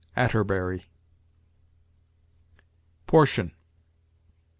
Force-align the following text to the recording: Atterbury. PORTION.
Atterbury. 0.15 0.87
PORTION. 3.05 3.51